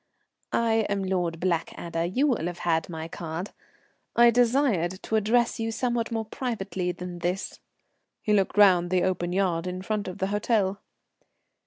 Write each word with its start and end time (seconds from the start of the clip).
"I 0.51 0.87
am 0.89 1.03
Lord 1.03 1.39
Blackadder; 1.39 2.05
you 2.05 2.25
will 2.25 2.47
have 2.47 2.57
had 2.65 2.89
my 2.89 3.07
card. 3.07 3.51
I 4.15 4.31
desired 4.31 5.03
to 5.03 5.15
address 5.15 5.59
you 5.59 5.71
somewhat 5.71 6.11
more 6.11 6.25
privately 6.25 6.91
than 6.91 7.19
this." 7.19 7.59
He 8.23 8.33
looked 8.33 8.57
round 8.57 8.89
the 8.89 9.03
open 9.03 9.31
yard 9.31 9.67
in 9.67 9.83
front 9.83 10.07
of 10.07 10.17
the 10.17 10.25
hotel. 10.33 10.81